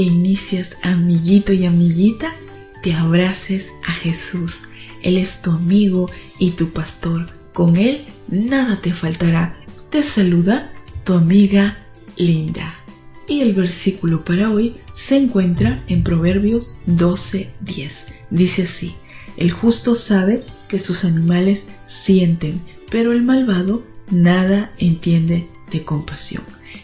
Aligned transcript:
inicias 0.00 0.76
amiguito 0.82 1.52
y 1.52 1.66
amiguita, 1.66 2.34
te 2.82 2.94
abraces 2.94 3.68
a 3.86 3.92
Jesús. 3.92 4.62
Él 5.02 5.16
es 5.16 5.42
tu 5.42 5.50
amigo 5.50 6.10
y 6.38 6.50
tu 6.52 6.70
pastor. 6.70 7.32
Con 7.52 7.76
Él 7.76 8.04
nada 8.28 8.80
te 8.80 8.92
faltará. 8.92 9.54
Te 9.90 10.02
saluda 10.02 10.72
tu 11.04 11.14
amiga 11.14 11.78
Linda. 12.16 12.74
Y 13.28 13.40
el 13.40 13.54
versículo 13.54 14.24
para 14.24 14.50
hoy 14.50 14.76
se 14.92 15.16
encuentra 15.16 15.84
en 15.88 16.02
Proverbios 16.02 16.78
12:10. 16.86 18.06
Dice 18.30 18.64
así, 18.64 18.94
el 19.36 19.52
justo 19.52 19.94
sabe 19.94 20.44
que 20.68 20.78
sus 20.78 21.04
animales 21.04 21.68
sienten, 21.86 22.60
pero 22.90 23.12
el 23.12 23.22
malvado 23.22 23.84
nada 24.10 24.72
entiende 24.78 25.48
de 25.70 25.84
compasión. 25.84 26.42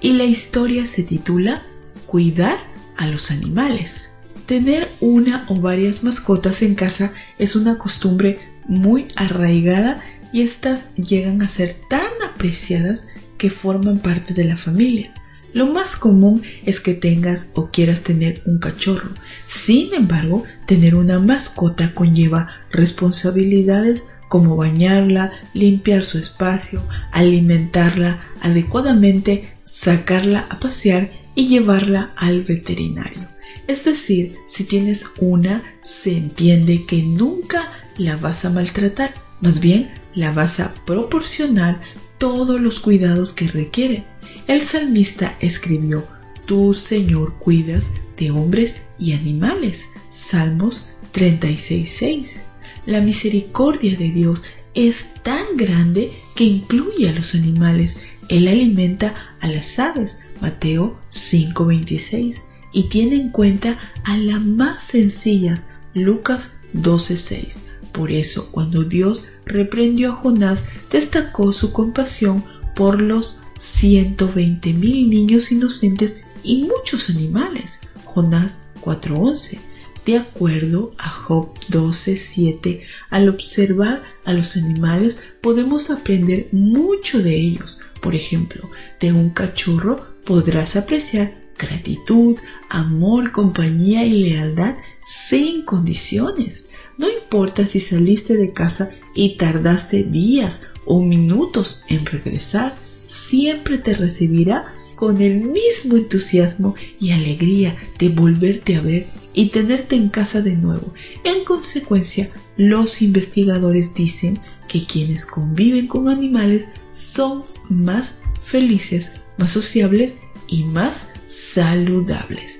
Y 0.00 0.12
la 0.12 0.24
historia 0.24 0.86
se 0.86 1.02
titula 1.02 1.62
Cuidar 2.06 2.58
a 2.98 3.06
los 3.06 3.30
animales. 3.30 4.16
Tener 4.44 4.90
una 5.00 5.46
o 5.48 5.56
varias 5.60 6.02
mascotas 6.02 6.60
en 6.62 6.74
casa 6.74 7.12
es 7.38 7.56
una 7.56 7.78
costumbre 7.78 8.38
muy 8.66 9.08
arraigada 9.16 10.02
y 10.32 10.42
estas 10.42 10.94
llegan 10.96 11.42
a 11.42 11.48
ser 11.48 11.76
tan 11.88 12.10
apreciadas 12.30 13.08
que 13.38 13.48
forman 13.48 13.98
parte 13.98 14.34
de 14.34 14.44
la 14.44 14.56
familia. 14.56 15.12
Lo 15.54 15.66
más 15.66 15.96
común 15.96 16.42
es 16.64 16.80
que 16.80 16.92
tengas 16.92 17.52
o 17.54 17.70
quieras 17.70 18.02
tener 18.02 18.42
un 18.44 18.58
cachorro. 18.58 19.10
Sin 19.46 19.94
embargo, 19.94 20.44
tener 20.66 20.94
una 20.94 21.18
mascota 21.20 21.94
conlleva 21.94 22.48
responsabilidades 22.70 24.10
como 24.28 24.56
bañarla, 24.56 25.32
limpiar 25.54 26.02
su 26.04 26.18
espacio, 26.18 26.82
alimentarla 27.12 28.20
adecuadamente, 28.42 29.48
sacarla 29.64 30.46
a 30.50 30.60
pasear 30.60 31.10
y 31.38 31.46
llevarla 31.46 32.10
al 32.16 32.42
veterinario. 32.42 33.28
Es 33.68 33.84
decir, 33.84 34.34
si 34.48 34.64
tienes 34.64 35.04
una, 35.20 35.62
se 35.84 36.16
entiende 36.16 36.84
que 36.84 37.04
nunca 37.04 37.80
la 37.96 38.16
vas 38.16 38.44
a 38.44 38.50
maltratar, 38.50 39.14
más 39.40 39.60
bien 39.60 39.88
la 40.16 40.32
vas 40.32 40.58
a 40.58 40.74
proporcionar 40.84 41.80
todos 42.18 42.60
los 42.60 42.80
cuidados 42.80 43.32
que 43.32 43.46
requiere. 43.46 44.02
El 44.48 44.62
salmista 44.62 45.36
escribió, 45.38 46.04
Tú, 46.44 46.74
Señor, 46.74 47.34
cuidas 47.38 47.92
de 48.16 48.32
hombres 48.32 48.82
y 48.98 49.12
animales. 49.12 49.84
Salmos 50.10 50.88
36.6. 51.14 52.40
La 52.84 53.00
misericordia 53.00 53.96
de 53.96 54.10
Dios 54.10 54.42
es 54.74 55.14
tan 55.22 55.56
grande 55.56 56.10
que 56.34 56.42
incluye 56.42 57.08
a 57.08 57.12
los 57.12 57.36
animales. 57.36 57.96
Él 58.28 58.48
alimenta 58.48 59.27
a 59.40 59.48
las 59.48 59.78
aves, 59.78 60.20
Mateo 60.40 60.98
5:26, 61.10 62.44
y 62.72 62.84
tiene 62.84 63.16
en 63.16 63.30
cuenta 63.30 63.78
a 64.04 64.16
las 64.16 64.42
más 64.42 64.82
sencillas, 64.82 65.70
Lucas 65.94 66.60
12:6. 66.74 67.60
Por 67.92 68.10
eso, 68.10 68.50
cuando 68.52 68.84
Dios 68.84 69.24
reprendió 69.44 70.12
a 70.12 70.16
Jonás, 70.16 70.66
destacó 70.90 71.52
su 71.52 71.72
compasión 71.72 72.44
por 72.76 73.00
los 73.00 73.40
120 73.58 74.72
mil 74.74 75.10
niños 75.10 75.50
inocentes 75.50 76.22
y 76.44 76.64
muchos 76.64 77.10
animales. 77.10 77.80
Jonás 78.04 78.68
4:11. 78.80 79.58
De 80.08 80.16
acuerdo 80.16 80.94
a 80.96 81.10
Job 81.10 81.52
12:7, 81.68 82.80
al 83.10 83.28
observar 83.28 84.02
a 84.24 84.32
los 84.32 84.56
animales 84.56 85.18
podemos 85.42 85.90
aprender 85.90 86.48
mucho 86.50 87.22
de 87.22 87.36
ellos. 87.36 87.78
Por 88.00 88.14
ejemplo, 88.14 88.70
de 89.00 89.12
un 89.12 89.28
cachorro 89.28 90.06
podrás 90.24 90.76
apreciar 90.76 91.38
gratitud, 91.58 92.38
amor, 92.70 93.32
compañía 93.32 94.06
y 94.06 94.14
lealtad 94.14 94.76
sin 95.02 95.66
condiciones. 95.66 96.68
No 96.96 97.10
importa 97.10 97.66
si 97.66 97.78
saliste 97.78 98.38
de 98.38 98.54
casa 98.54 98.90
y 99.14 99.36
tardaste 99.36 100.04
días 100.04 100.68
o 100.86 101.02
minutos 101.02 101.82
en 101.86 102.06
regresar, 102.06 102.74
siempre 103.06 103.76
te 103.76 103.92
recibirá 103.92 104.72
con 104.98 105.22
el 105.22 105.42
mismo 105.42 105.96
entusiasmo 105.96 106.74
y 106.98 107.12
alegría 107.12 107.76
de 108.00 108.08
volverte 108.08 108.74
a 108.74 108.80
ver 108.80 109.06
y 109.32 109.50
tenerte 109.50 109.94
en 109.94 110.08
casa 110.08 110.42
de 110.42 110.56
nuevo. 110.56 110.92
En 111.22 111.44
consecuencia, 111.44 112.30
los 112.56 113.00
investigadores 113.00 113.94
dicen 113.94 114.40
que 114.66 114.84
quienes 114.84 115.24
conviven 115.24 115.86
con 115.86 116.08
animales 116.08 116.66
son 116.90 117.44
más 117.68 118.22
felices 118.40 119.20
más 119.36 119.52
sociables 119.52 120.22
y 120.48 120.64
más 120.64 121.12
saludables. 121.28 122.58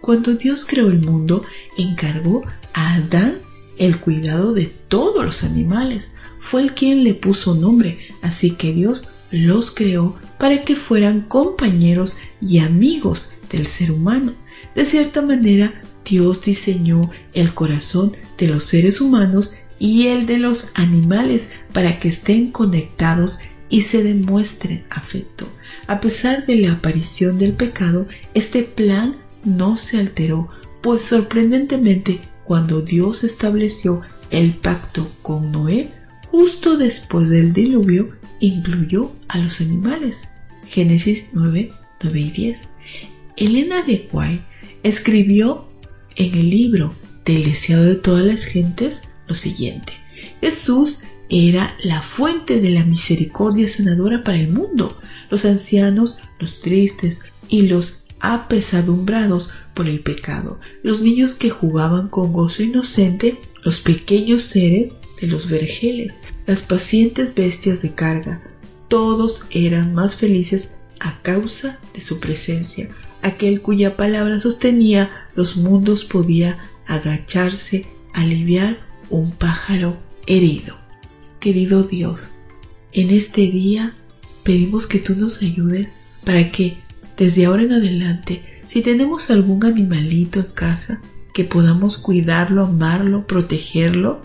Cuando 0.00 0.34
Dios 0.34 0.64
creó 0.64 0.86
el 0.86 1.00
mundo, 1.00 1.42
encargó 1.76 2.44
a 2.74 2.94
Adán 2.94 3.38
el 3.76 3.98
cuidado 3.98 4.52
de 4.52 4.66
todos 4.66 5.24
los 5.24 5.42
animales. 5.42 6.14
Fue 6.38 6.62
el 6.62 6.74
quien 6.74 7.02
le 7.02 7.14
puso 7.14 7.56
nombre, 7.56 7.98
así 8.22 8.52
que 8.52 8.72
Dios 8.72 9.08
los 9.32 9.72
creó 9.72 10.16
para 10.38 10.62
que 10.62 10.76
fueran 10.76 11.22
compañeros 11.22 12.16
y 12.40 12.58
amigos 12.58 13.32
del 13.50 13.66
ser 13.66 13.92
humano. 13.92 14.32
De 14.74 14.84
cierta 14.84 15.22
manera, 15.22 15.80
Dios 16.04 16.42
diseñó 16.42 17.10
el 17.34 17.54
corazón 17.54 18.16
de 18.38 18.48
los 18.48 18.64
seres 18.64 19.00
humanos 19.00 19.54
y 19.78 20.08
el 20.08 20.26
de 20.26 20.38
los 20.38 20.72
animales 20.74 21.50
para 21.72 21.98
que 21.98 22.08
estén 22.08 22.50
conectados 22.50 23.38
y 23.68 23.82
se 23.82 24.02
demuestren 24.02 24.84
afecto. 24.90 25.48
A 25.86 26.00
pesar 26.00 26.46
de 26.46 26.56
la 26.56 26.72
aparición 26.72 27.38
del 27.38 27.52
pecado, 27.52 28.06
este 28.34 28.62
plan 28.62 29.12
no 29.44 29.76
se 29.76 29.98
alteró, 29.98 30.48
pues 30.82 31.02
sorprendentemente 31.02 32.20
cuando 32.44 32.80
Dios 32.80 33.24
estableció 33.24 34.02
el 34.30 34.56
pacto 34.56 35.10
con 35.22 35.50
Noé, 35.52 35.90
justo 36.30 36.76
después 36.76 37.28
del 37.28 37.52
diluvio, 37.52 38.08
incluyó 38.40 39.12
a 39.28 39.38
los 39.38 39.60
animales. 39.60 40.28
Génesis 40.66 41.30
9, 41.32 41.70
9 42.02 42.20
y 42.20 42.30
10. 42.30 42.68
Elena 43.36 43.82
de 43.82 44.08
White 44.12 44.44
escribió 44.82 45.68
en 46.16 46.34
el 46.34 46.50
libro 46.50 46.94
del 47.24 47.44
deseado 47.44 47.84
de 47.84 47.96
todas 47.96 48.24
las 48.24 48.44
gentes 48.44 49.02
lo 49.28 49.34
siguiente. 49.34 49.92
Jesús 50.40 51.02
era 51.28 51.76
la 51.82 52.02
fuente 52.02 52.60
de 52.60 52.70
la 52.70 52.84
misericordia 52.84 53.68
sanadora 53.68 54.22
para 54.22 54.38
el 54.38 54.48
mundo. 54.48 54.98
Los 55.30 55.44
ancianos, 55.44 56.18
los 56.38 56.60
tristes 56.60 57.22
y 57.48 57.62
los 57.62 58.04
apesadumbrados 58.20 59.50
por 59.74 59.88
el 59.88 60.00
pecado, 60.00 60.58
los 60.82 61.02
niños 61.02 61.34
que 61.34 61.50
jugaban 61.50 62.08
con 62.08 62.32
gozo 62.32 62.62
inocente, 62.62 63.38
los 63.62 63.80
pequeños 63.80 64.42
seres 64.42 64.94
de 65.20 65.26
los 65.26 65.48
vergeles, 65.48 66.20
las 66.46 66.62
pacientes 66.62 67.34
bestias 67.34 67.82
de 67.82 67.94
carga, 67.94 68.42
todos 68.88 69.46
eran 69.50 69.94
más 69.94 70.16
felices 70.16 70.76
a 71.00 71.20
causa 71.22 71.78
de 71.94 72.00
su 72.00 72.20
presencia. 72.20 72.88
Aquel 73.22 73.60
cuya 73.60 73.96
palabra 73.96 74.38
sostenía 74.38 75.10
los 75.34 75.56
mundos 75.56 76.04
podía 76.04 76.58
agacharse, 76.86 77.86
aliviar 78.12 78.78
un 79.10 79.32
pájaro 79.32 79.98
herido. 80.26 80.76
Querido 81.40 81.82
Dios, 81.82 82.32
en 82.92 83.10
este 83.10 83.42
día 83.42 83.94
pedimos 84.42 84.86
que 84.86 84.98
tú 84.98 85.16
nos 85.16 85.42
ayudes 85.42 85.92
para 86.24 86.50
que 86.50 86.78
desde 87.16 87.46
ahora 87.46 87.62
en 87.62 87.72
adelante, 87.72 88.42
si 88.66 88.82
tenemos 88.82 89.30
algún 89.30 89.64
animalito 89.64 90.40
en 90.40 90.46
casa, 90.46 91.00
que 91.32 91.44
podamos 91.44 91.98
cuidarlo, 91.98 92.64
amarlo, 92.64 93.26
protegerlo, 93.26 94.20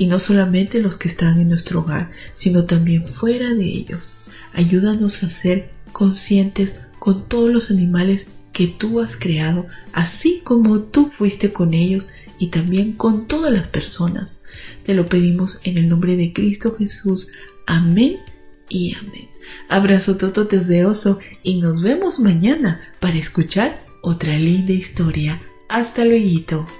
y 0.00 0.06
no 0.06 0.18
solamente 0.18 0.80
los 0.80 0.96
que 0.96 1.08
están 1.08 1.38
en 1.38 1.50
nuestro 1.50 1.80
hogar, 1.80 2.10
sino 2.32 2.64
también 2.64 3.06
fuera 3.06 3.52
de 3.52 3.66
ellos. 3.66 4.12
Ayúdanos 4.54 5.22
a 5.22 5.28
ser 5.28 5.72
conscientes 5.92 6.86
con 6.98 7.28
todos 7.28 7.50
los 7.50 7.70
animales 7.70 8.28
que 8.54 8.66
tú 8.66 9.00
has 9.00 9.14
creado, 9.14 9.66
así 9.92 10.40
como 10.42 10.80
tú 10.80 11.10
fuiste 11.14 11.52
con 11.52 11.74
ellos 11.74 12.08
y 12.38 12.46
también 12.46 12.94
con 12.94 13.26
todas 13.26 13.52
las 13.52 13.68
personas. 13.68 14.40
Te 14.84 14.94
lo 14.94 15.06
pedimos 15.06 15.60
en 15.64 15.76
el 15.76 15.86
nombre 15.86 16.16
de 16.16 16.32
Cristo 16.32 16.74
Jesús. 16.78 17.28
Amén 17.66 18.16
y 18.70 18.94
amén. 18.94 19.28
Abrazo 19.68 20.14
desde 20.14 20.86
oso 20.86 21.18
y 21.42 21.60
nos 21.60 21.82
vemos 21.82 22.20
mañana 22.20 22.80
para 23.00 23.18
escuchar 23.18 23.84
otra 24.00 24.38
linda 24.38 24.72
historia. 24.72 25.42
Hasta 25.68 26.06
luego. 26.06 26.79